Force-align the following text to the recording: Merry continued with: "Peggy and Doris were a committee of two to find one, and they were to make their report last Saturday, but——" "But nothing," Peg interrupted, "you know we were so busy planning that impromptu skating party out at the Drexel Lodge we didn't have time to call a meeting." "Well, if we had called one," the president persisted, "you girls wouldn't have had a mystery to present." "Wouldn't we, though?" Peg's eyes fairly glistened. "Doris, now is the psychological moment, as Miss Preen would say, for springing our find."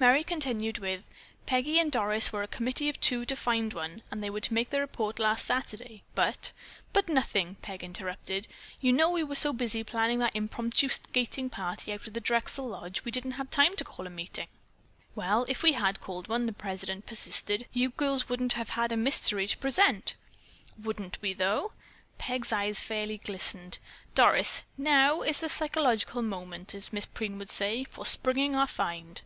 Merry 0.00 0.22
continued 0.22 0.78
with: 0.78 1.08
"Peggy 1.44 1.80
and 1.80 1.90
Doris 1.90 2.32
were 2.32 2.44
a 2.44 2.46
committee 2.46 2.88
of 2.88 3.00
two 3.00 3.24
to 3.24 3.34
find 3.34 3.72
one, 3.72 4.00
and 4.12 4.22
they 4.22 4.30
were 4.30 4.38
to 4.42 4.54
make 4.54 4.70
their 4.70 4.82
report 4.82 5.18
last 5.18 5.44
Saturday, 5.44 6.04
but——" 6.14 6.52
"But 6.92 7.08
nothing," 7.08 7.56
Peg 7.62 7.82
interrupted, 7.82 8.46
"you 8.80 8.92
know 8.92 9.10
we 9.10 9.24
were 9.24 9.34
so 9.34 9.52
busy 9.52 9.82
planning 9.82 10.20
that 10.20 10.36
impromptu 10.36 10.88
skating 10.88 11.50
party 11.50 11.92
out 11.92 12.06
at 12.06 12.14
the 12.14 12.20
Drexel 12.20 12.68
Lodge 12.68 13.04
we 13.04 13.10
didn't 13.10 13.32
have 13.32 13.50
time 13.50 13.74
to 13.74 13.82
call 13.82 14.06
a 14.06 14.10
meeting." 14.10 14.46
"Well, 15.16 15.44
if 15.48 15.64
we 15.64 15.72
had 15.72 16.00
called 16.00 16.28
one," 16.28 16.46
the 16.46 16.52
president 16.52 17.06
persisted, 17.06 17.66
"you 17.72 17.90
girls 17.90 18.28
wouldn't 18.28 18.52
have 18.52 18.68
had 18.70 18.92
a 18.92 18.96
mystery 18.96 19.48
to 19.48 19.58
present." 19.58 20.14
"Wouldn't 20.80 21.20
we, 21.20 21.32
though?" 21.32 21.72
Peg's 22.18 22.52
eyes 22.52 22.80
fairly 22.80 23.18
glistened. 23.18 23.78
"Doris, 24.14 24.62
now 24.76 25.22
is 25.22 25.40
the 25.40 25.48
psychological 25.48 26.22
moment, 26.22 26.72
as 26.72 26.92
Miss 26.92 27.06
Preen 27.06 27.36
would 27.40 27.50
say, 27.50 27.82
for 27.82 28.06
springing 28.06 28.54
our 28.54 28.68
find." 28.68 29.22